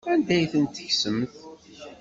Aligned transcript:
Anda 0.11 0.31
ay 0.35 0.45
ten-tekksemt? 0.51 1.33